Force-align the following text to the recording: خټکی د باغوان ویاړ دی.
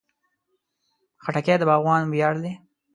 خټکی 1.23 1.55
د 1.59 1.63
باغوان 1.69 2.01
ویاړ 2.05 2.33
دی. 2.43 2.53